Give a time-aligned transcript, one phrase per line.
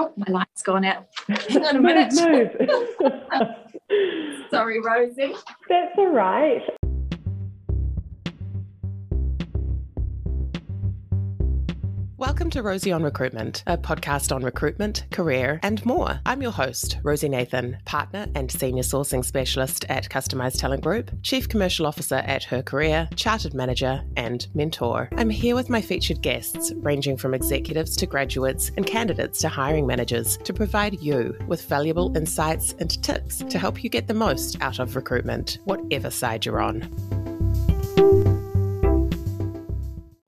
[0.00, 1.08] Oh, my light's gone out.
[1.26, 2.14] Hang on a minute.
[2.14, 2.54] Move.
[4.50, 5.34] Sorry, Rosey.
[5.68, 6.62] That's all right.
[12.18, 16.18] Welcome to Rosey on Recruitment, a podcast on recruitment, career, and more.
[16.26, 21.48] I'm your host, Rosey Nathan, partner and senior sourcing specialist at Customised Talent Group, chief
[21.48, 25.08] commercial officer at Her Career, chartered manager, and mentor.
[25.16, 29.86] I'm here with my featured guests, ranging from executives to graduates and candidates to hiring
[29.86, 34.60] managers, to provide you with valuable insights and tips to help you get the most
[34.60, 37.37] out of recruitment, whatever side you're on.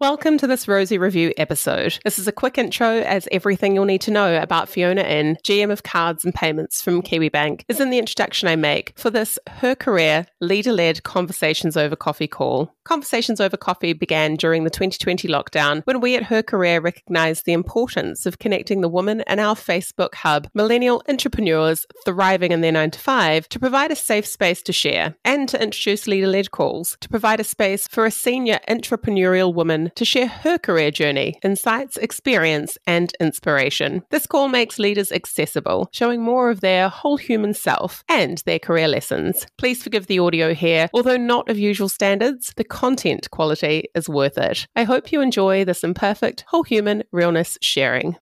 [0.01, 1.99] Welcome to this Rosey Review episode.
[2.05, 5.71] This is a quick intro as everything you'll need to know about Fiona Inn, GM
[5.71, 9.75] of Cards and Payments from Kiwibank, is in the introduction I make for this Her
[9.75, 12.75] Career leader led Conversations Over Coffee call.
[12.85, 17.53] Conversations Over Coffee began during the 2020 lockdown when we at Her Career recognised the
[17.53, 22.93] importance of connecting the women in our Facebook hub, millennial entrepreneurs thriving in their 9
[22.93, 26.97] to 5, to provide a safe space to share and to introduce leader led calls
[27.03, 31.97] to provide a space for a senior entrepreneurial woman to share her career journey, insights,
[31.97, 34.03] experience, and inspiration.
[34.11, 38.89] This call makes leaders accessible, showing more of their whole human self and their career
[38.89, 39.47] lessons.
[39.59, 40.89] Please forgive the audio here.
[40.95, 44.67] Although not of usual standards, the content quality is worth it.
[44.77, 48.17] I hope you enjoy this imperfect, whole human realness sharing.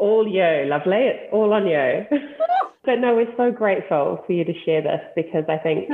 [0.00, 0.96] All you, lovely.
[0.96, 2.06] It's all on you.
[2.84, 5.90] but no, we're so grateful for you to share this because I think,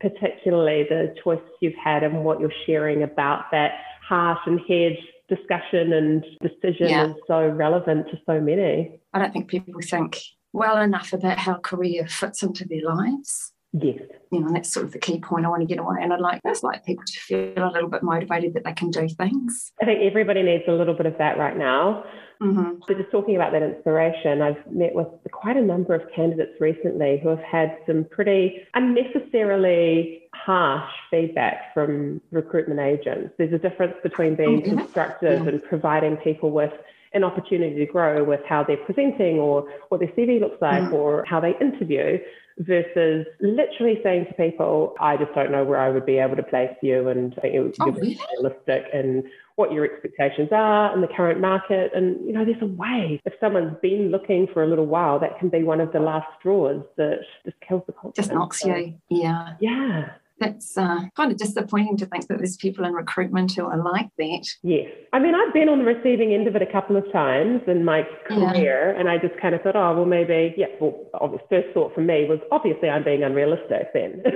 [0.00, 3.72] particularly the choice you've had and what you're sharing about that
[4.08, 4.96] heart and head
[5.28, 7.06] discussion and decision Yeah.
[7.08, 9.00] is so relevant to so many.
[9.12, 10.20] I don't think people think
[10.52, 13.52] well enough about how career fits into their lives.
[13.72, 14.00] Yes.
[14.32, 15.96] You know, and that's sort of the key point I want to get away.
[16.00, 18.90] And I'd like just like people to feel a little bit motivated that they can
[18.90, 19.72] do things.
[19.80, 22.04] I think everybody needs a little bit of that right now.
[22.40, 26.60] hmm So just talking about that inspiration, I've met with quite a number of candidates
[26.60, 33.34] recently who have had some pretty unnecessarily harsh feedback from recruitment agents.
[33.38, 34.74] There's a difference between being yeah.
[34.74, 35.48] constructive Yeah.
[35.50, 36.72] and providing people with
[37.12, 40.92] an opportunity to grow with how they're presenting or what their CV looks like Mm.
[40.92, 42.18] or how they interview
[42.58, 46.42] versus literally saying to people, I just don't know where I would be able to
[46.42, 48.18] place you and I think you're Oh, really?
[48.36, 49.24] realistic and
[49.56, 51.92] what your expectations are in the current market.
[51.94, 53.20] And, you know, there's a way.
[53.24, 56.26] If someone's been looking for a little while, that can be one of the last
[56.38, 58.16] straws that just kills the confidence.
[58.28, 58.94] Just knocks So, you.
[59.08, 59.54] Yeah.
[59.60, 60.10] Yeah.
[60.40, 64.08] That's uh, kind of disappointing to think that there's people in recruitment who are like
[64.16, 64.46] that.
[64.62, 64.88] Yes.
[65.12, 67.84] I mean, I've been on the receiving end of it a couple of times in
[67.84, 68.52] my Yeah.
[68.52, 71.94] career, and I just kind of thought, oh, well, maybe, yeah, well, obvious, first thought
[71.94, 74.22] for me was obviously I'm being unrealistic then.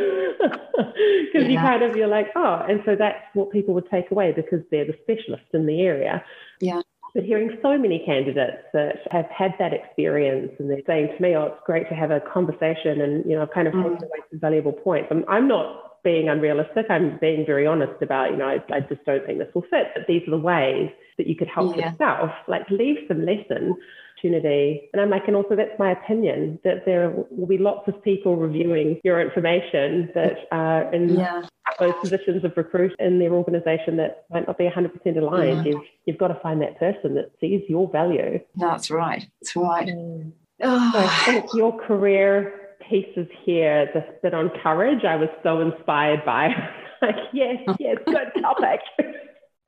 [0.77, 1.63] Because you Yeah.
[1.63, 4.85] kind of, you're like, oh, and so that's what people would take away because they're
[4.85, 6.23] the specialist in the area.
[6.61, 6.81] Yeah.
[7.15, 11.35] But hearing so many candidates that have had that experience and they're saying to me,
[11.37, 13.83] oh, it's great to have a conversation and, you know, I've kind of Mm.
[13.83, 15.09] taken away some valuable points.
[15.11, 16.87] I'm, I'm not being unrealistic.
[16.91, 19.89] I'm being very honest about, you know, I, I just don't think this will fit.
[19.95, 21.91] But these are the ways that you could help Yeah.
[21.91, 23.75] yourself, like leave some lesson
[24.17, 24.89] opportunity.
[24.93, 28.37] And I'm like, and also that's my opinion that there will be lots of people
[28.37, 31.43] reviewing your information that are in Yeah.
[31.79, 35.67] those positions of recruit in their organization that might not be 100% aligned.
[35.67, 35.73] Yeah.
[35.73, 38.41] You've, you've got to find that person that sees your value.
[38.57, 39.27] That's right.
[39.41, 39.89] That's right.
[39.89, 40.33] Mm.
[40.63, 40.91] Ah.
[40.93, 45.61] So I Oh, think your career pieces here, the bit on courage, I was so
[45.61, 46.49] inspired by.
[47.03, 48.81] like, yes, yes, good topic.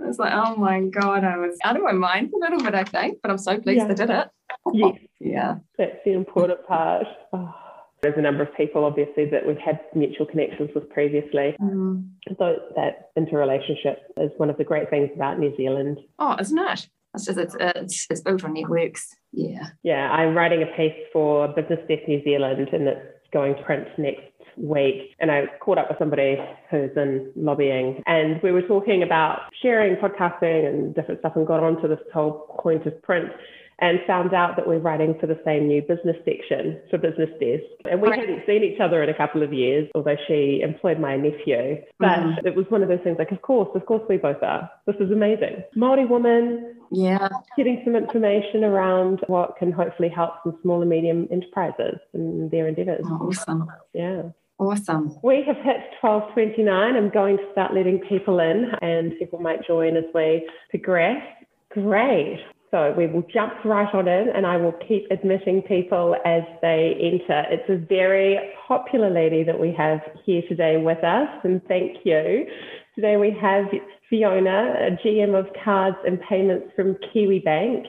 [0.00, 2.74] I was like, oh my God, I was out of my mind a little bit,
[2.74, 3.90] I think, but I'm so pleased Yeah.
[3.90, 4.28] I did it.
[4.74, 5.54] yes, Yeah.
[5.78, 7.06] that's the important part.
[7.32, 7.54] Oh.
[8.02, 11.56] There's a number of people, obviously, that we've had mutual connections with previously.
[11.60, 12.06] Mm.
[12.38, 15.98] So that interrelationship is one of the great things about New Zealand.
[16.18, 16.88] Oh, isn't it?
[17.16, 19.16] It's just, it's, it's, it's built on networks.
[19.32, 19.70] Yeah.
[19.82, 23.00] Yeah, I'm writing a piece for Business Desk New Zealand and it's
[23.32, 24.22] going to print next
[24.56, 25.14] week.
[25.18, 26.38] And I caught up with somebody
[26.70, 31.62] who's in lobbying and we were talking about sharing podcasting and different stuff and got
[31.62, 33.30] onto this whole point of print
[33.78, 37.62] and found out that we're writing for the same new business section for Business Desk.
[37.90, 38.20] And we Right.
[38.20, 41.82] hadn't seen each other in a couple of years, although she employed my nephew.
[41.98, 42.46] But Mhm.
[42.46, 44.70] it was one of those things like, of course, of course we both are.
[44.86, 45.62] This is amazing.
[45.76, 47.28] Māori woman, Yeah.
[47.56, 52.68] getting some information around what can hopefully help some small and medium enterprises and their
[52.68, 53.04] endeavours.
[53.06, 53.68] Oh, awesome.
[53.92, 54.22] Yeah.
[54.58, 55.14] Awesome.
[55.22, 56.96] We have hit 1229.
[56.96, 61.22] I'm going to start letting people in and people might join as we progress.
[61.68, 62.40] Great.
[62.70, 66.94] So we will jump right on in and I will keep admitting people as they
[67.00, 67.44] enter.
[67.50, 72.46] It's a very popular lady that we have here today with us and thank you.
[72.94, 73.66] Today we have
[74.10, 77.86] Fiona, a GM of cards and payments from Kiwibank.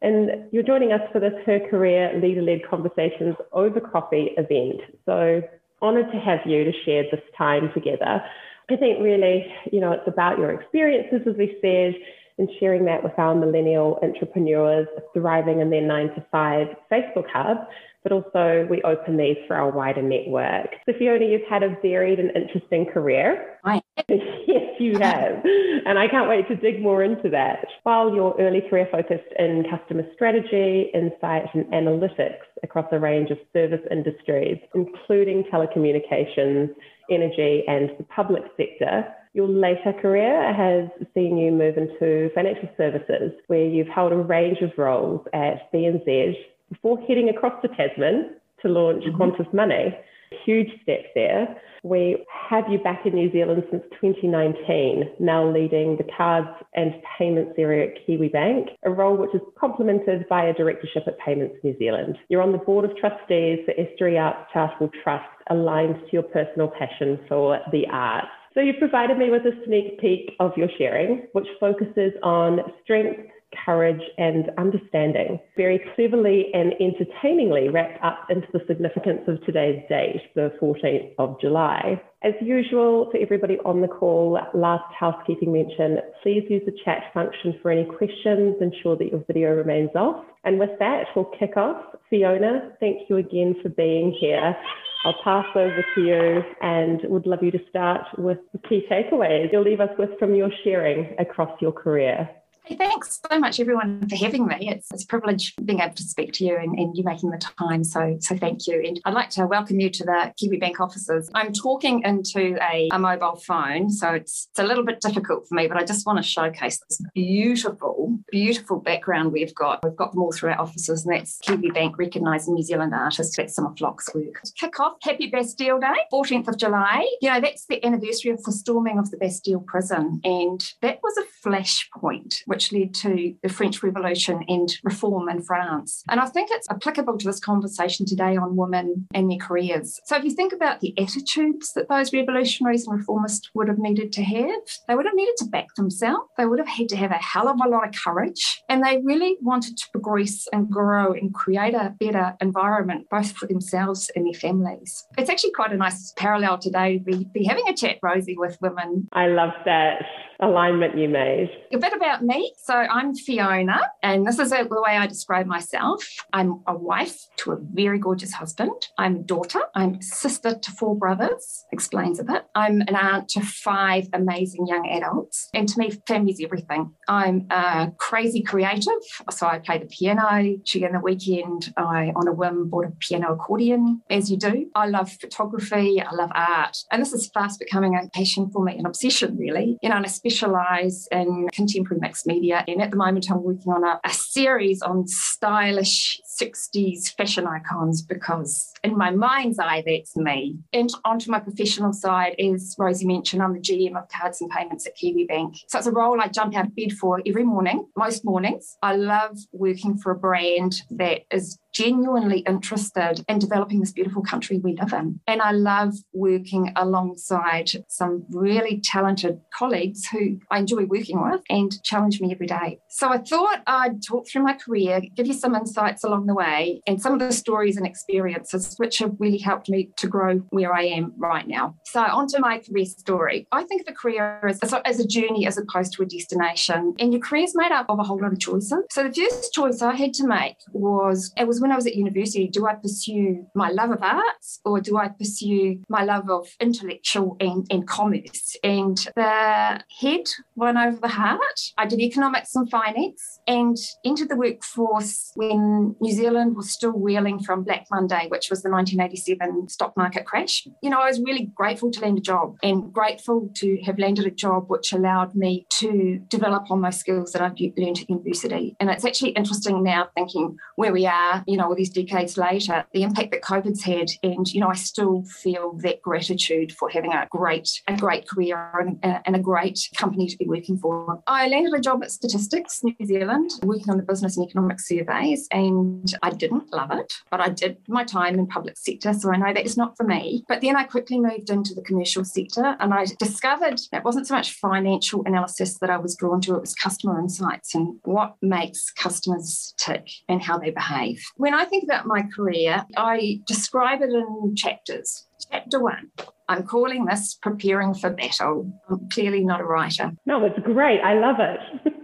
[0.00, 4.80] And you're joining us for this Her Career Leader Led Conversations over Coffee event.
[5.06, 5.42] So,
[5.82, 8.22] honoured to have you to share this time together.
[8.70, 11.94] I think really, you know, it's about your experiences, as we said,
[12.38, 17.58] and sharing that with our millennial entrepreneurs thriving in their nine to five Facebook hub,
[18.02, 20.70] but also we open these for our wider network.
[20.86, 23.58] So Fiona, you've had a varied and interesting career.
[23.64, 25.44] I yes, you have.
[25.44, 27.66] and I can't wait to dig more into that.
[27.82, 33.38] While your early career focused in customer strategy, insight, and analytics across a range of
[33.52, 36.70] service industries, including telecommunications,
[37.10, 43.32] energy, and the public sector, your later career has seen you move into financial services,
[43.46, 46.34] where you've held a range of roles at BNZ
[46.70, 49.20] before heading across to Tasman to launch mm-hmm.
[49.20, 49.96] Qantas Money.
[50.44, 51.56] Huge step there.
[51.82, 57.52] We have you back in New Zealand since 2019, now leading the cards and payments
[57.56, 62.18] area at Kiwibank, a role which is complemented by a directorship at Payments New Zealand.
[62.28, 66.68] You're on the board of trustees for Estuary Arts Charitable Trust, aligned to your personal
[66.68, 68.28] passion for the arts.
[68.58, 73.30] So you've provided me with a sneak peek of your sharing, which focuses on strength,
[73.64, 80.22] courage, and understanding, very cleverly and entertainingly wrapped up into the significance of today's date,
[80.34, 82.02] the 14th of July.
[82.24, 87.54] As usual, for everybody on the call, last housekeeping mention, please use the chat function
[87.62, 88.56] for any questions.
[88.60, 90.24] Ensure that your video remains off.
[90.42, 91.80] And with that, we'll kick off.
[92.10, 94.56] Fiona, thank you again for being here.
[95.04, 99.52] I'll pass over to you and would love you to start with the key takeaways
[99.52, 102.28] you'll leave us with from your sharing across your career.
[102.76, 104.68] Thanks so much, everyone, for having me.
[104.68, 107.38] It's, it's a privilege being able to speak to you and, and, you making the
[107.38, 107.82] time.
[107.82, 108.82] So, so thank you.
[108.84, 111.30] And I'd like to welcome you to the Kiwibank offices.
[111.34, 115.54] I'm talking into a, a mobile phone, so it's, it's a little bit difficult for
[115.54, 119.82] me, but I just want to showcase this beautiful, beautiful background we've got.
[119.82, 123.36] We've got them all through our offices, and that's Kiwibank recognising New Zealand artists.
[123.36, 124.42] That's some of Flock's work.
[124.58, 127.08] Kick off, Happy Bastille Day, 14th of July.
[127.22, 131.16] You know, that's the anniversary of the storming of the Bastille prison, and that was
[131.16, 136.02] a flashpoint, which which led to the French Revolution and reform in France.
[136.08, 140.00] And I think it's applicable to this conversation today on women and their careers.
[140.06, 144.10] So if you think about the attitudes that those revolutionaries and reformists would have needed
[144.14, 146.26] to have, they would have needed to back themselves.
[146.36, 148.60] They would have had to have a hell of a lot of courage.
[148.68, 153.46] And they really wanted to progress and grow and create a better environment, both for
[153.46, 155.06] themselves and their families.
[155.16, 158.58] It's actually quite a nice parallel today to be, be having a chat, Rosey, with
[158.60, 159.06] women.
[159.12, 160.02] I love that
[160.40, 161.50] alignment you made.
[161.72, 162.47] A bit about me.
[162.56, 166.04] So I'm Fiona, and this is the way I describe myself.
[166.32, 168.88] I'm a wife to a very gorgeous husband.
[168.98, 169.60] I'm a daughter.
[169.74, 172.44] I'm sister to four brothers, explains a bit.
[172.54, 175.48] I'm an aunt to five amazing young adults.
[175.54, 176.92] And to me, family's everything.
[177.08, 178.92] I'm a crazy creative.
[179.30, 180.56] So I play the piano.
[180.64, 184.66] During the weekend, I, on a whim, bought a piano accordion, as you do.
[184.74, 186.00] I love photography.
[186.00, 186.76] I love art.
[186.92, 189.78] And this is fast becoming a passion for me, an obsession, really.
[189.82, 192.64] You know, and I specialize in contemporary mixed media.
[192.68, 198.02] And at the moment, I'm working on a, a series on stylish 60s fashion icons
[198.02, 200.58] because in my mind's eye, that's me.
[200.72, 204.86] And onto my professional side, as Rosey mentioned, I'm the GM of cards and payments
[204.86, 205.56] at Kiwibank.
[205.68, 208.76] So it's a role I jump out of bed for every morning, most mornings.
[208.82, 214.58] I love working for a brand that is genuinely interested in developing this beautiful country
[214.58, 215.20] we live in.
[215.26, 221.70] And I love working alongside some really talented colleagues who I enjoy working with and
[221.84, 222.80] challenge me every day.
[222.88, 226.80] So I thought I'd talk through my career, give you some insights along the way,
[226.86, 230.72] and some of the stories and experiences which have really helped me to grow where
[230.72, 231.74] I am right now.
[231.84, 233.46] So, onto my career story.
[233.52, 237.12] I think of a career as, as a journey as opposed to a destination, and
[237.12, 238.74] your career is made up of a whole lot of choices.
[238.90, 241.96] So, the first choice I had to make was it was when I was at
[241.96, 246.48] university do I pursue my love of arts or do I pursue my love of
[246.60, 248.56] intellectual and, and commerce?
[248.62, 251.60] And the head won over the heart.
[251.76, 257.40] I did economics and finance and entered the workforce when New Zealand was still reeling
[257.40, 260.66] from Black Monday, which was the 1987 stock market crash.
[260.82, 264.26] You know, I was really grateful to land a job and grateful to have landed
[264.26, 268.76] a job which allowed me to develop on those skills that I've learned at university.
[268.80, 272.84] And it's actually interesting now thinking where we are, you know, all these decades later,
[272.92, 274.10] the impact that COVID's had.
[274.22, 278.70] And, you know, I still feel that gratitude for having a great, a great career
[278.78, 281.22] and, uh, and a great company to be working for.
[281.26, 285.48] I landed a job at Statistics New Zealand, working on the business and economic surveys.
[285.50, 289.12] And I didn't love it, but I did my time in public sector.
[289.12, 290.44] So I know that it's not for me.
[290.48, 294.34] But then I quickly moved into the commercial sector and I discovered that wasn't so
[294.34, 298.90] much financial analysis that I was drawn to, it was customer insights and what makes
[298.90, 301.22] customers tick and how they behave.
[301.36, 305.26] When I think about my career, I describe it in chapters.
[305.50, 306.10] Chapter one,
[306.48, 308.72] I'm calling this Preparing for Battle.
[308.90, 310.12] I'm clearly not a writer.
[310.26, 311.00] No, it's great.
[311.00, 311.94] I love it.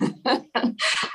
[0.26, 0.72] so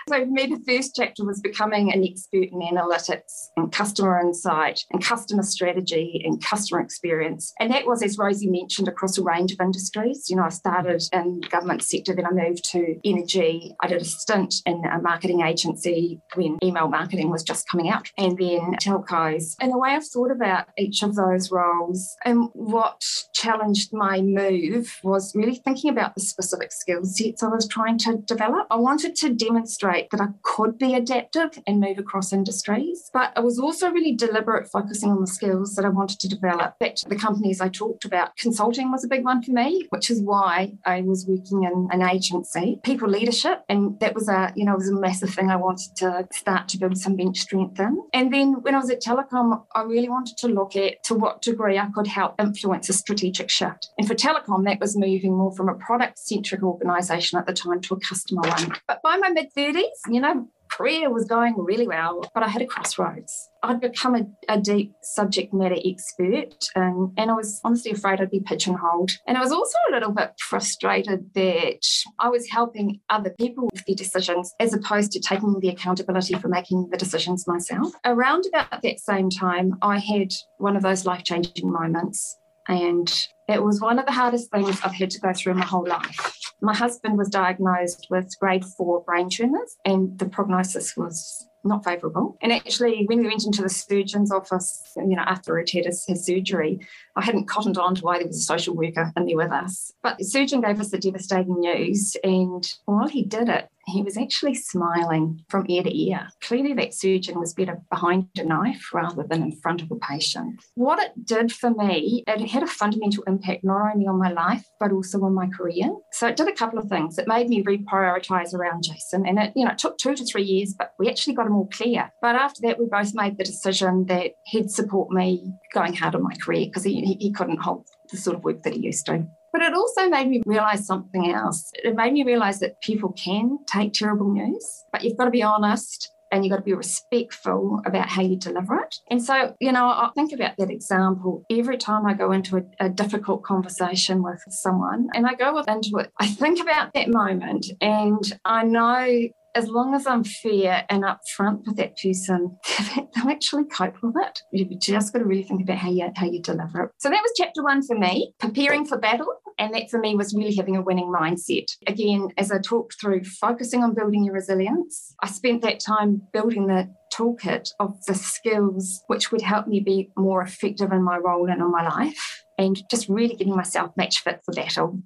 [0.07, 5.03] for me, the first chapter was becoming an expert in analytics and customer insight and
[5.03, 7.53] customer strategy and customer experience.
[7.59, 10.25] And that was, as Rosey mentioned, across a range of industries.
[10.29, 13.73] You know, I started in the government sector, then I moved to energy.
[13.81, 18.09] I did a stint in a marketing agency when email marketing was just coming out,
[18.17, 19.55] and then telcos.
[19.59, 23.01] And the way I've thought about each of those roles and what
[23.33, 28.17] challenged my move was really thinking about the specific skill sets I was trying to
[28.17, 28.67] develop.
[28.69, 33.39] I wanted to demonstrate that I could be adaptive and move across industries, but I
[33.39, 36.79] was also really deliberate focusing on the skills that I wanted to develop.
[36.79, 40.09] Back to the companies I talked about, consulting was a big one for me, which
[40.09, 44.65] is why I was working in an agency, people leadership, and that was a you
[44.65, 48.01] know was a massive thing I wanted to start to build some bench strength in.
[48.13, 51.41] And then when I was at Telecom, I really wanted to look at to what
[51.41, 53.89] degree I could help influence a strategic shift.
[53.97, 57.81] And for Telecom, that was moving more from a product centric organisation at the time
[57.81, 58.73] to a customer one.
[58.87, 62.61] But by my mid 30s, you know, career was going really well, but I had
[62.61, 63.49] a crossroads.
[63.63, 68.29] I'd become a, a deep subject matter expert, and, and I was honestly afraid I'd
[68.29, 69.11] be pigeonholed.
[69.27, 71.85] And I was also a little bit frustrated that
[72.19, 76.47] I was helping other people with their decisions as opposed to taking the accountability for
[76.47, 77.93] making the decisions myself.
[78.03, 82.37] Around about that same time, I had one of those life changing moments.
[82.67, 83.11] And
[83.47, 86.34] it was one of the hardest things I've had to go through my whole life.
[86.61, 92.37] My husband was diagnosed with grade four brain tumours, and the prognosis was not favourable.
[92.41, 96.05] And actually, when we went into the surgeon's office, you know, after he'd had his,
[96.05, 96.79] his, surgery,
[97.15, 99.91] I hadn't cottoned on to why there was a social worker in there with us.
[100.03, 104.17] But the surgeon gave us the devastating news, and while he did it, he was
[104.17, 106.27] actually smiling from ear to ear.
[106.41, 110.59] Clearly, that surgeon was better behind a knife rather than in front of a patient.
[110.75, 114.65] What it did for me, it had a fundamental impact not only on my life,
[114.79, 115.89] but also on my career.
[116.13, 117.17] So it did a couple of things.
[117.17, 120.43] It made me reprioritize around Jason, and it, you know, it took two to three
[120.43, 122.11] years, but we actually got him all clear.
[122.21, 126.23] But after that, we both made the decision that he'd support me going hard on
[126.23, 129.27] my career because he, he, couldn't hold the sort of work that he used to.
[129.55, 131.71] But it also made me realize something else.
[131.75, 135.43] It made me realize that people can take terrible news, but you've got to be
[135.43, 138.93] honest and you've got to be respectful about how you deliver it.
[139.09, 142.63] And so, you know, I think about that example every time I go into a,
[142.81, 147.67] a, difficult conversation with someone and I go into it, I think about that moment
[147.79, 152.57] and I know as long as I'm fair and upfront with that person,
[153.15, 154.41] they'll actually cope with it.
[154.51, 156.91] You've just got to really think about how you how you deliver it.
[156.97, 159.27] So that was chapter one for me, preparing for battle.
[159.57, 161.71] And that for me was really having a winning mindset.
[161.87, 165.15] Again, as I talked through, focusing on building your resilience.
[165.21, 170.09] I spent that time building the toolkit of the skills which would help me be
[170.17, 174.19] more effective in my role and in my life and just really getting myself match
[174.19, 175.01] fit for battle.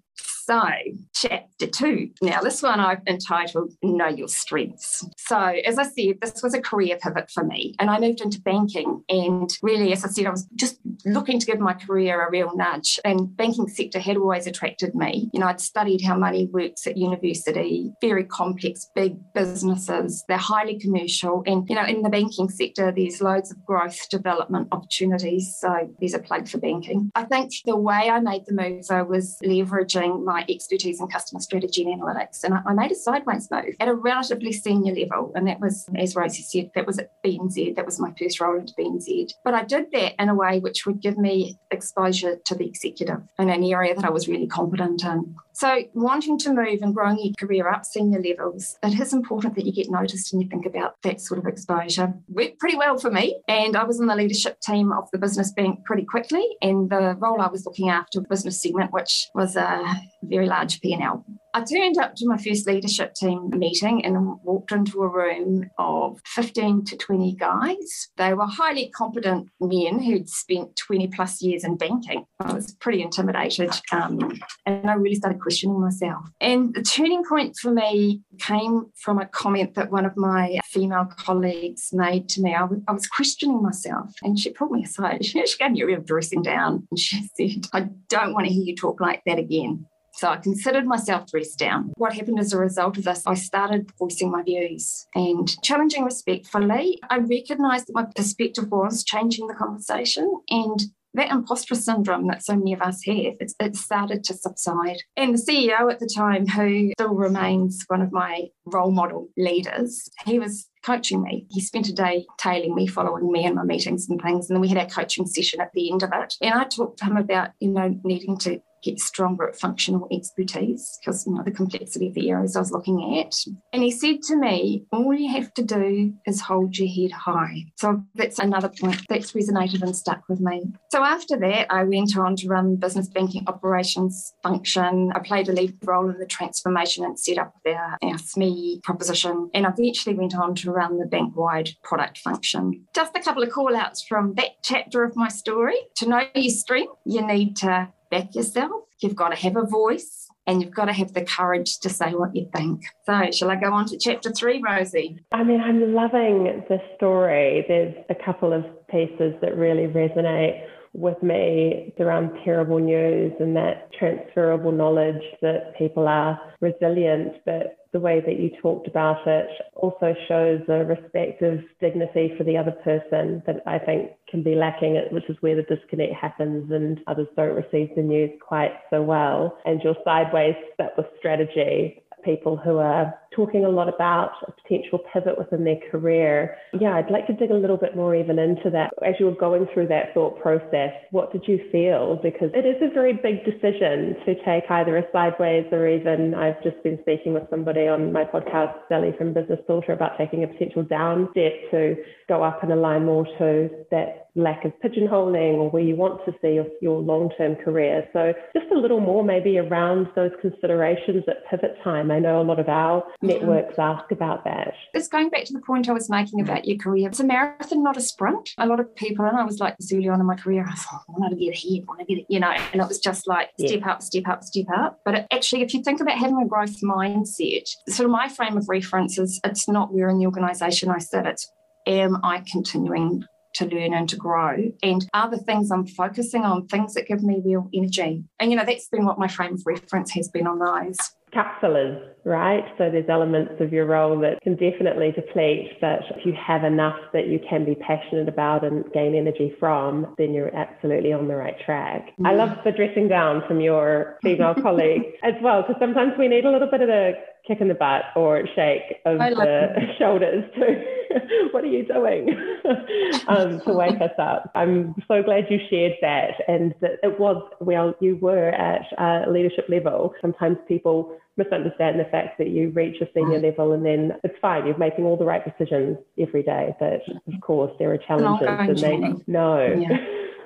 [0.50, 0.68] So,
[1.14, 2.10] chapter two.
[2.24, 5.06] Now, this one I've entitled Know Your Strengths.
[5.16, 8.42] So, as I said, this was a career pivot for me, and I moved into
[8.42, 9.04] banking.
[9.10, 12.56] And really, as I said, I was just looking to give my career a real
[12.56, 13.00] nudge.
[13.06, 15.30] And banking sector had always attracted me.
[15.34, 20.26] You know, I'd studied how money works at university, very complex, big businesses.
[20.28, 24.70] They're highly commercial, and you know, in the banking sector, there's loads of growth development
[24.72, 25.56] opportunities.
[25.60, 27.12] So, there's a plug for banking.
[27.14, 31.08] I think the way I made the move though was leveraging my my expertise in
[31.08, 32.44] customer strategy and analytics.
[32.44, 35.32] And I, made a sideways move at a relatively senior level.
[35.36, 37.76] And that was, as Rosey said, that was at BNZ.
[37.76, 39.34] That was my first role into BNZ.
[39.44, 43.22] But I did that in a way which would give me exposure to the executive
[43.38, 45.36] in an area that I was really competent in.
[45.60, 49.66] So, wanting to move and growing your career up senior levels, it is important that
[49.66, 52.14] you get noticed and you think about that sort of exposure.
[52.30, 55.52] Worked pretty well for me, and I was in the leadership team of the business
[55.52, 56.48] bank pretty quickly.
[56.62, 59.84] And the role I was looking after, business segment, which was a
[60.24, 61.26] very large P&L.
[61.60, 66.22] I turned up to my first leadership team meeting and walked into a room of
[66.26, 68.08] 15 to 20 guys.
[68.16, 72.24] They were highly competent men who'd spent 20 plus years in banking.
[72.40, 76.24] I was pretty intimidated um, and I really started questioning myself.
[76.40, 81.10] And the turning point for me came from a comment that one of my female
[81.18, 82.56] colleagues made to me.
[82.56, 85.26] I, w- I was questioning myself and she pulled me aside.
[85.26, 88.54] She, she gave me a real dressing down and she said, I don't want to
[88.54, 89.88] hear you talk like that again.
[90.20, 91.94] So I considered myself dressed down.
[91.96, 97.00] What happened as a result of this, I started voicing my views and challenging respectfully.
[97.10, 100.84] I recognised that my perspective was changing the conversation and
[101.14, 104.98] that imposter syndrome that so many of us have, it started to subside.
[105.16, 110.10] And the CEO at the time, who still remains one of my role model leaders,
[110.26, 111.48] he was coaching me.
[111.50, 114.50] He spent a day tailing me, following me in my meetings and things.
[114.50, 116.36] And then we had our coaching session at the end of it.
[116.42, 120.98] And I talked to him about, you know, needing to get stronger at functional expertise
[121.00, 123.34] because you know the complexity of the areas I was looking at.
[123.74, 127.66] And he said to me, all you have to do is hold your head high.
[127.76, 130.72] So that's another point that's resonated and stuck with me.
[130.92, 135.12] So after that, I went on to run business banking operations function.
[135.14, 139.50] I played a lead role in the transformation and set up our, our SME proposition.
[139.54, 142.86] And I eventually went on to run the bank wide product function.
[142.96, 145.76] Just a couple of call outs from that chapter of my story.
[145.98, 148.84] To know your strength, you need to back yourself.
[149.02, 152.12] You've got to have a voice and you've got to have the courage to say
[152.12, 152.82] what you think.
[153.06, 155.20] So, shall I go on to chapter three, Rosey?
[155.32, 157.66] I mean, I'm loving this story.
[157.68, 163.92] There's a couple of pieces that really resonate with me around terrible news and that
[163.98, 170.14] transferable knowledge that people are resilient, but the way that you talked about it also
[170.28, 175.02] shows a respect of dignity for the other person that I think can be lacking,
[175.12, 179.58] which is where the disconnect happens and others don't receive the news quite so well.
[179.66, 185.00] And your sideways step with strategy people who are talking a lot about a potential
[185.14, 186.58] pivot within their career.
[186.80, 188.92] Yeah, I'd like to dig a little bit more even into that.
[189.06, 192.20] As you were going through that thought process, what did you feel?
[192.22, 196.62] Because it is a very big decision to take either a sideways or even I've
[196.64, 200.48] just been speaking with somebody on my podcast, Sally from Business Filter, about taking a
[200.48, 201.96] potential down step to
[202.28, 206.34] go up and align more to that lack of pigeonholing or where you want to
[206.42, 208.08] see your, your long-term career.
[208.14, 212.12] So just a little more maybe around those considerations at pivot time.
[212.12, 213.28] I know a lot of our mm-hmm.
[213.28, 214.74] networks ask about that.
[214.94, 217.10] It's going back to the point I was making about your career.
[217.10, 218.50] It's a marathon, not a sprint.
[218.58, 220.74] A lot of people, and I was like this early on in my career, I
[220.74, 223.00] thought, I want to get ahead, I want to get, you know, and it was
[223.00, 223.92] just like step yeah.
[223.92, 225.00] up, step up, step up.
[225.06, 228.58] But it, actually, if you think about having a growth mindset, sort of my frame
[228.58, 231.52] of reference is it's not where in the organization I sit, it's
[231.88, 233.26] am I continuing
[233.60, 237.42] to learn and to grow and other things I'm focusing on, things that give me
[237.44, 238.24] real energy.
[238.40, 240.98] And, you know, that's been what my frame of reference has been on those.
[241.34, 242.64] Capsulas, right?
[242.78, 246.98] So there's elements of your role that can definitely deplete, but if you have enough
[247.14, 251.36] that you can be passionate about and gain energy from, then you're absolutely on the
[251.36, 252.14] right track.
[252.20, 252.28] Mm.
[252.28, 256.46] I love the dressing down from your female colleague as well, because sometimes we need
[256.46, 257.14] a little bit of a
[257.50, 260.86] kick in the butt or shake of the shoulders to
[261.52, 262.30] what are you doing
[263.28, 264.52] um, to wake us up.
[264.54, 269.30] I'm so glad you shared that and that it was, well, you were at a
[269.30, 270.14] leadership level.
[270.22, 274.68] Sometimes people misunderstand the fact that you reach a senior level and then it's fine,
[274.68, 276.76] you're making all the right decisions every day.
[276.80, 277.02] But
[277.34, 279.66] of course, there are challenges and they know.
[279.80, 279.98] Yeah.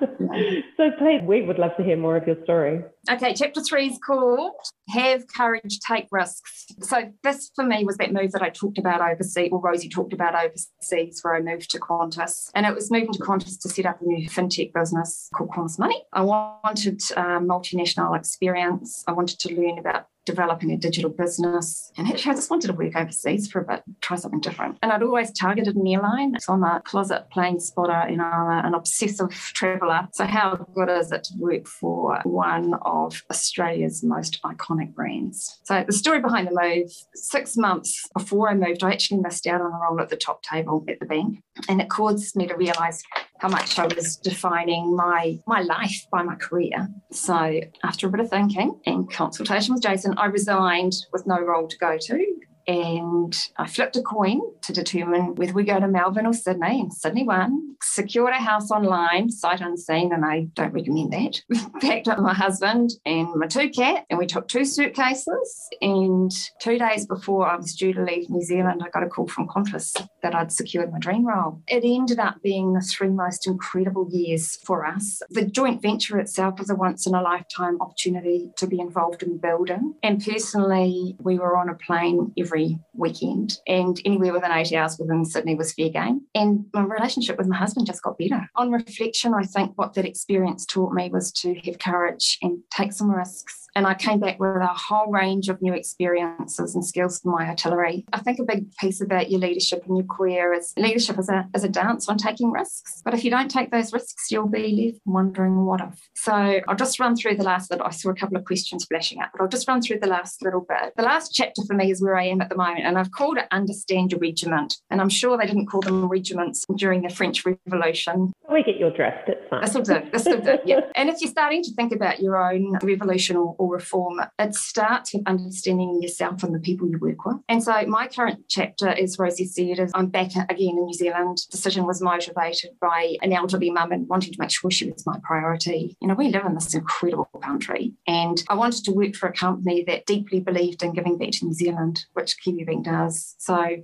[0.76, 2.82] so please, we would love to hear more of your story.
[3.10, 4.54] Okay, chapter three is called
[4.88, 6.66] Have Courage, Take Risks.
[6.80, 10.12] So this for me was that move that I talked about overseas, or Rosey talked
[10.12, 12.50] about overseas, where I moved to Qantas.
[12.54, 15.78] And it was moving to Qantas to set up a new fintech business called Qantas
[15.78, 16.04] Money.
[16.12, 19.04] I wanted um, multinational experience.
[19.06, 21.92] I wanted to learn about developing a digital business.
[21.96, 24.78] And actually, I just wanted to work overseas for a bit, try something different.
[24.82, 26.38] And I'd always targeted an airline.
[26.40, 30.08] So I'm a closet plane spotter and I'm an obsessive traveller.
[30.12, 35.60] So how good is it to work for one of Australia's most iconic brands?
[35.64, 39.60] So the story behind the move, six months before I moved, I actually missed out
[39.60, 41.42] on a role at the top table at the bank.
[41.68, 43.02] And it caused me to realise
[43.44, 46.88] how much I was defining my my life by my career.
[47.12, 51.68] So after a bit of thinking and consultation with Jason, I resigned with no role
[51.68, 52.33] to go to
[52.66, 56.80] and I flipped a coin to determine whether we go to Melbourne or Sydney.
[56.80, 57.76] And Sydney won.
[57.82, 61.42] Secured a house online, sight unseen, and I don't recommend that.
[61.80, 65.68] Packed up my husband and my two cats, and we took two suitcases.
[65.82, 69.28] And two days before I was due to leave New Zealand, I got a call
[69.28, 71.62] from Qantas that I'd secured my dream role.
[71.68, 75.20] It ended up being the three most incredible years for us.
[75.30, 79.38] The joint venture itself was a once in a lifetime opportunity to be involved in
[79.38, 79.94] building.
[80.02, 83.58] And personally, we were on a plane every every weekend.
[83.66, 86.22] And anywhere within eight hours within Sydney was fair game.
[86.34, 88.48] And my relationship with my husband just got better.
[88.56, 92.92] On reflection, I think what that experience taught me was to have courage and take
[92.92, 97.20] some risks And I came back with a whole range of new experiences and skills
[97.20, 98.04] for my artillery.
[98.12, 101.48] I think a big piece about your leadership and your career is leadership is a,
[101.54, 103.02] is a dance on taking risks.
[103.04, 106.08] But if you don't take those risks, you'll be left wondering what if.
[106.14, 109.20] So I'll just run through the last little, I saw a couple of questions flashing
[109.20, 110.94] up, but I'll just run through the last little bit.
[110.96, 113.38] The last chapter for me is where I am at the moment, and I've called
[113.38, 114.76] it Understand Your Regiment.
[114.90, 118.32] And I'm sure they didn't call them regiments during the French Revolution.
[118.50, 119.62] We get your drift, it's fine.
[119.62, 120.80] This will do, this will do, yeah.
[120.94, 125.14] And if you're starting to think about your own revolution or, or reform, it starts
[125.14, 127.36] with understanding yourself and the people you work with.
[127.48, 131.38] And so my current chapter, as Rosey said, is I'm back again in New Zealand.
[131.50, 135.06] The decision was motivated by an elderly mum and wanting to make sure she was
[135.06, 135.96] my priority.
[136.00, 139.32] You know, we live in this incredible country, and I wanted to work for a
[139.32, 143.34] company that deeply believed in giving back to New Zealand, which Kiwibank does.
[143.38, 143.76] So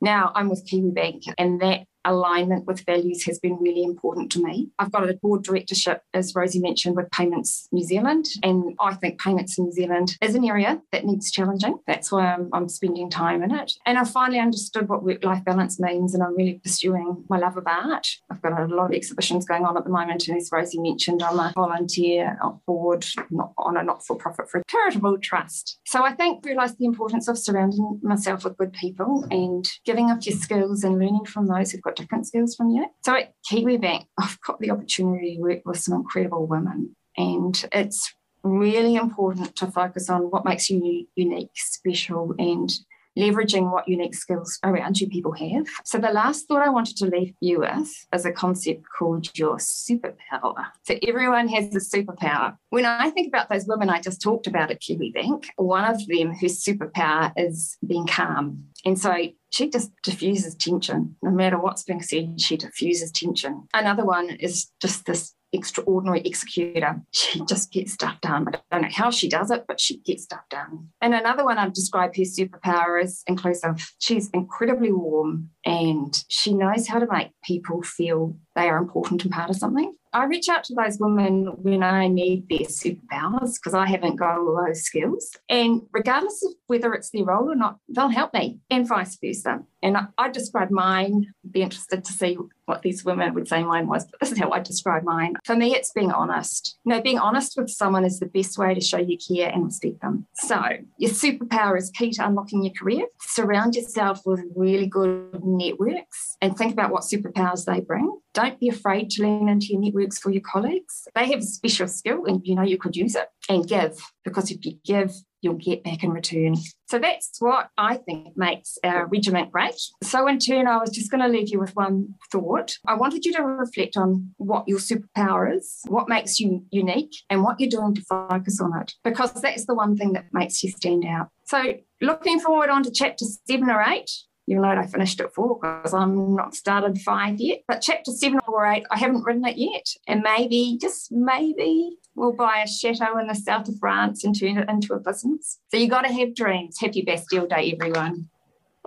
[0.00, 4.70] now I'm with Kiwibank, and that alignment with values has been really important to me.
[4.78, 8.26] I've got a board directorship, as Rosey mentioned, with Payments New Zealand.
[8.42, 11.78] And I think Payments New Zealand is an area that needs challenging.
[11.86, 13.72] That's why I'm, I'm spending time in it.
[13.86, 16.14] And I finally understood what work life balance means.
[16.14, 18.08] And I'm really pursuing my love of art.
[18.30, 20.28] I've got a lot of exhibitions going on at the moment.
[20.28, 24.60] And as Rosey mentioned, I'm a volunteer board not on a not for profit for
[24.60, 25.78] a charitable trust.
[25.86, 30.24] So I think realised the importance of surrounding myself with good people and giving up
[30.24, 32.86] your skills and learning from those who've got different skills from you.
[33.04, 38.12] So at Kiwibank, I've got the opportunity to work with some incredible women, and it's
[38.42, 42.70] really important to focus on what makes you unique, special, and
[43.18, 45.66] leveraging what unique skills around you people have.
[45.84, 49.56] So, the last thought I wanted to leave you with is a concept called your
[49.56, 50.66] superpower.
[50.84, 52.56] So, everyone has a superpower.
[52.70, 56.34] When I think about those women I just talked about at Kiwibank, one of them
[56.34, 58.64] whose superpower is being calm.
[58.84, 59.14] And so
[59.50, 61.16] she just diffuses tension.
[61.22, 63.66] No matter what's being said, she diffuses tension.
[63.74, 67.00] Another one is just this extraordinary executor.
[67.12, 68.46] She just gets stuff done.
[68.48, 70.88] I don't know how she does it, but she gets stuff done.
[71.00, 73.94] And another one I've described her superpower is inclusive.
[73.98, 79.32] She's incredibly warm and she knows how to make people feel they are important and
[79.32, 79.94] part of something.
[80.12, 84.38] I reach out to those women when I need their superpowers because I haven't got
[84.38, 85.36] all those skills.
[85.48, 89.62] And regardless of whether it's their role or not, they'll help me and vice versa.
[89.82, 93.88] And I, I describe mine, be interested to see what these women would say mine
[93.88, 95.34] was, but this is how I describe mine.
[95.44, 96.78] For me, it's being honest.
[96.84, 99.64] You know, being honest with someone is the best way to show you care and
[99.64, 100.26] respect them.
[100.34, 100.60] So,
[100.98, 103.06] your superpower is key to unlocking your career.
[103.20, 108.18] Surround yourself with really good networks and think about what superpowers they bring.
[108.34, 111.08] Don't be afraid to lean into your networks for your colleagues.
[111.14, 114.50] They have a special skill and you know you could use it and give because
[114.50, 116.56] if you give, you'll get back in return.
[116.88, 119.80] So that's what I think makes our regiment great.
[120.02, 122.76] So, in turn, I was just going to leave you with one thought.
[122.86, 127.42] I wanted you to reflect on what your superpower is, what makes you unique, and
[127.42, 130.70] what you're doing to focus on it, because that's the one thing that makes you
[130.70, 131.28] stand out.
[131.44, 134.10] So, looking forward on to chapter seven or eight,
[134.48, 137.58] You'll note I finished at four because I'm not started five yet.
[137.68, 139.84] But chapter seven or eight, I haven't written it yet.
[140.06, 144.58] And maybe, just maybe, we'll buy a chateau in the south of France and turn
[144.58, 145.58] it into a business.
[145.68, 146.78] So you got to have dreams.
[146.80, 148.28] Happy Bastille Day, everyone.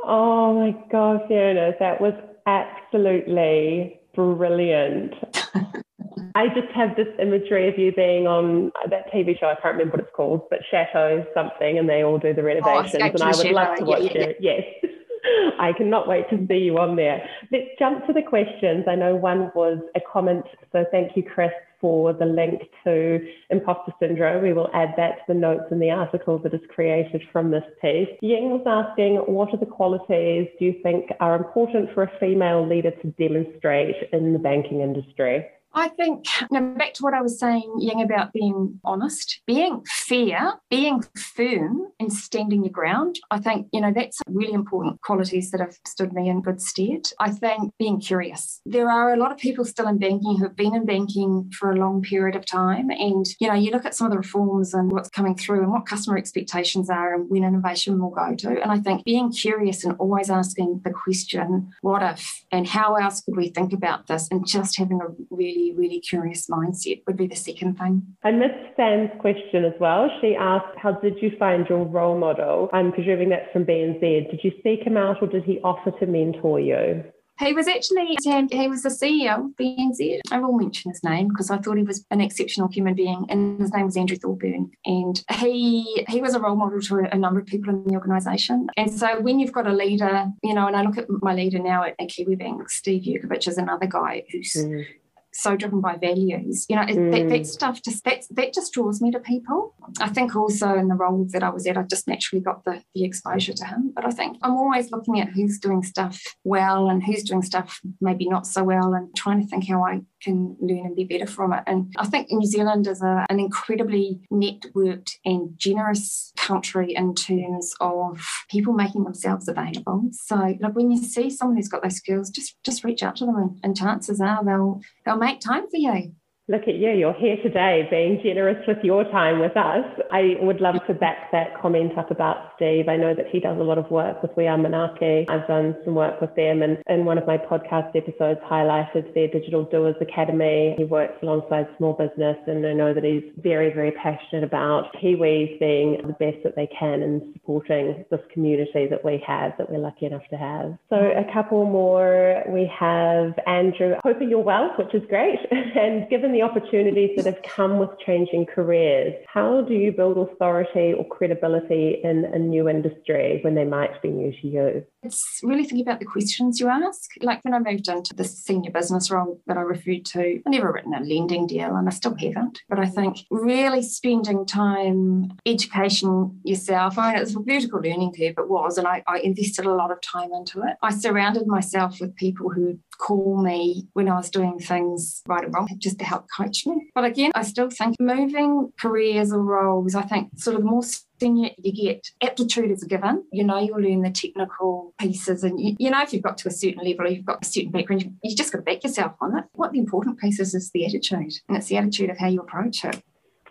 [0.03, 2.13] Oh my God, Fiona, that was
[2.45, 5.13] absolutely brilliant.
[6.35, 9.47] I just have this imagery of you being on that TV show.
[9.47, 12.45] I can't remember what it's called, but Chateau something, and they all do the oh,
[12.45, 12.95] renovations.
[12.95, 13.53] Oh, and I would Chateau.
[13.53, 14.61] love to watch yeah, yeah, yeah.
[14.81, 14.91] Yes.
[15.59, 17.23] I cannot wait to see you on there.
[17.51, 18.85] Let's jump to the questions.
[18.87, 23.91] I know one was a comment, so thank you, Chris, for the link to imposter
[23.99, 24.43] syndrome.
[24.43, 27.63] We will add that to the notes in the article that is created from this
[27.81, 28.09] piece.
[28.21, 32.67] Ying was asking, what are the qualities do you think are important for a female
[32.67, 35.45] leader to demonstrate in the banking industry?
[35.73, 39.83] I think, you know, back to what I was saying, Ying, about being honest, being
[39.87, 43.19] fair, being firm, and standing your ground.
[43.29, 47.07] I think, you know, that's really important qualities that have stood me in good stead.
[47.19, 48.59] I think being curious.
[48.65, 51.71] There are a lot of people still in banking who have been in banking for
[51.71, 52.89] a long period of time.
[52.89, 55.71] And, you know, you look at some of the reforms and what's coming through and
[55.71, 58.61] what customer expectations are and when innovation will go to.
[58.61, 63.21] And I think being curious and always asking the question, what if, and how else
[63.21, 67.17] could we think about this, and just having a really really, really curious mindset would
[67.17, 68.03] be the second thing.
[68.23, 70.09] I missed Sam's question as well.
[70.21, 72.69] She asked, How did you find your role model?
[72.73, 74.31] I'm presuming that's from BNZ.
[74.31, 77.03] Did you seek him out or did he offer to mentor you?
[77.39, 78.17] He was actually,
[78.51, 80.19] he was the CEO of BNZ.
[80.31, 83.59] I will mention his name because I thought he was an exceptional human being, and
[83.59, 84.69] his name was Andrew Thorburn.
[84.85, 88.67] And he he was a role model to a number of people in the organisation.
[88.77, 91.57] And so when you've got a leader, you know, and I look at my leader
[91.57, 94.85] now at, at Kiwibank, Steve Jurkovich is another guy who's mm
[95.33, 96.65] so driven by values.
[96.69, 97.11] You know, mm.
[97.11, 99.73] that, that, stuff just that that just draws me to people.
[99.99, 102.83] I think also in the role that I was at, I just naturally got the,
[102.93, 103.91] the exposure to him.
[103.95, 107.79] But I think I'm always looking at who's doing stuff well and who's doing stuff
[107.99, 111.27] maybe not so well, and trying to think how I can learn and be better
[111.27, 111.63] from it.
[111.67, 117.73] And I think New Zealand is a, an incredibly networked and generous country in terms
[117.79, 120.09] of people making themselves available.
[120.11, 123.25] So, like when you see someone who's got those skills, just just reach out to
[123.25, 126.13] them, and, and chances are they'll they'll make time for you.
[126.51, 129.85] Look at you, you're here today being generous with your time with us.
[130.11, 132.89] I would love to back that comment up about Steve.
[132.89, 135.29] I know that he does a lot of work with We Are Manaaki.
[135.29, 139.29] I've done some work with them, and in one of my podcast episodes, highlighted their
[139.29, 140.75] Digital Doers Academy.
[140.77, 145.57] He works alongside small business, and I know that he's very, very passionate about Kiwis
[145.57, 149.79] being the best that they can and supporting this community that we have, that we're
[149.79, 150.77] lucky enough to have.
[150.89, 152.43] So, a couple more.
[152.49, 155.39] We have Andrew, hoping you're well, which is great.
[155.51, 160.93] and given the opportunities that have come with changing careers, how do you build authority
[160.93, 164.85] or credibility in a new industry when they might be new to you?
[165.03, 167.11] It's really thinking about the questions you ask.
[167.21, 170.71] Like when I moved into the senior business role that I referred to, I never
[170.71, 172.59] written a lending deal and I still haven't.
[172.69, 176.97] But I think really spending time educating yourself.
[176.97, 179.91] I mean, it's a vertical learning curve, it was, and I, I invested a lot
[179.91, 180.75] of time into it.
[180.81, 185.49] I surrounded myself with people who call me when I was doing things right or
[185.49, 186.91] wrong, just to help coach me.
[186.93, 190.83] But again, I still think moving careers or roles, I think sort of more
[191.21, 193.23] senior you get, aptitude is a given.
[193.31, 196.49] You know, you'll learn the technical pieces, and you, you know, if you've got to
[196.49, 198.83] a certain level, or you've got a certain background, you, you just got to back
[198.83, 199.45] yourself on it.
[199.53, 202.41] What the important piece is, is the attitude, and it's the attitude of how you
[202.41, 203.01] approach it.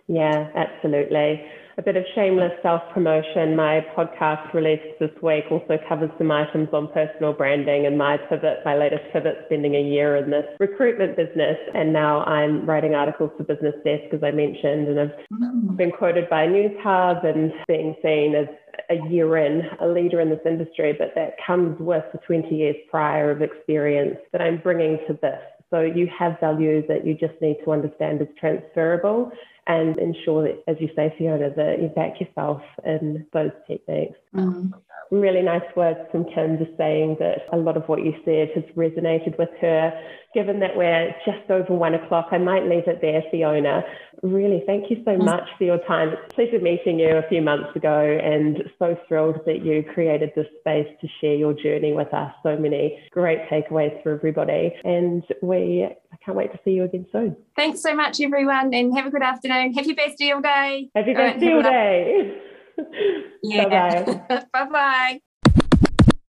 [0.08, 1.44] Yeah, absolutely
[1.80, 3.56] a bit of shameless self promotion.
[3.56, 8.58] My podcast released this week also covers some items on personal branding and my pivot,
[8.66, 11.56] my latest pivot, spending a year in this recruitment business.
[11.72, 15.76] And now I'm writing articles for Business Desk, as I mentioned, and I've mm.
[15.78, 18.48] been quoted by News Hub and being seen as
[18.90, 22.76] a year in, a leader in this industry, but that comes with the 20 years
[22.90, 25.40] prior of experience that I'm bringing to this.
[25.70, 29.30] So you have values that you just need to understand is transferable
[29.66, 34.18] and ensure that, as you say, Fiona, that you back yourself in those techniques.
[34.34, 34.72] Mm-hmm.
[35.12, 35.22] Mm.
[35.22, 38.64] Really nice words from Kim just saying that a lot of what you said has
[38.76, 39.92] resonated with her.
[40.32, 43.82] Given that we're just over one o'clock, I might leave it there, Fiona.
[44.22, 46.10] Really, thank you so much for your time.
[46.10, 50.30] It's a pleasure meeting you a few months ago and so thrilled that you created
[50.36, 52.32] this space to share your journey with us.
[52.44, 54.72] So many great takeaways for everybody.
[54.84, 57.36] And we I can't wait to see you again soon.
[57.56, 59.72] Thanks so much, everyone, and have a good afternoon.
[59.72, 60.90] Bastille Day.
[60.94, 62.42] Best deal day.
[63.42, 64.04] yeah.
[64.04, 64.44] Bye bye.
[64.52, 65.20] bye bye.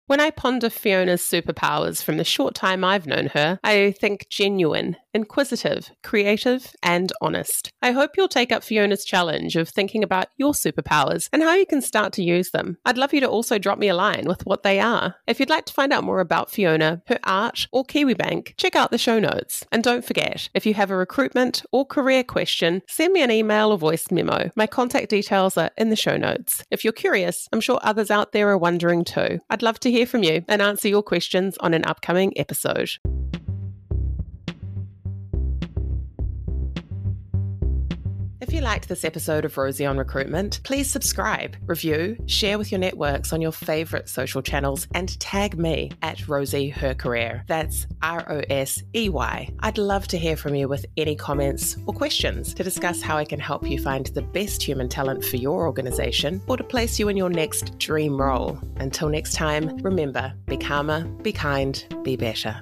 [0.06, 4.96] When I ponder Fiona's superpowers from the short time I've known her, I think genuine,
[5.14, 7.72] inquisitive, creative, and honest.
[7.82, 11.66] I hope you'll take up Fiona's challenge of thinking about your superpowers and how you
[11.66, 12.78] can start to use them.
[12.84, 15.16] I'd love you to also drop me a line with what they are.
[15.26, 18.90] If you'd like to find out more about Fiona, her art, or Kiwibank, check out
[18.90, 19.64] the show notes.
[19.72, 23.72] And don't forget, if you have a recruitment or career question, send me an email
[23.72, 24.50] or voice memo.
[24.56, 26.64] My contact details are in the show notes.
[26.70, 29.40] If you're curious, I'm sure others out there are wondering too.
[29.48, 32.90] I'd love to hear from you and answer your questions on an upcoming episode.
[38.50, 42.80] If you liked this episode of Rosey on Recruitment, please subscribe, review, share with your
[42.80, 47.44] networks on your favourite social channels, and tag me at Rosey Her Career.
[47.46, 49.48] That's R O S E Y.
[49.60, 53.24] I'd love to hear from you with any comments or questions to discuss how I
[53.24, 57.08] can help you find the best human talent for your organisation or to place you
[57.08, 58.58] in your next dream role.
[58.78, 62.60] Until next time, remember be calmer, be kind, be better.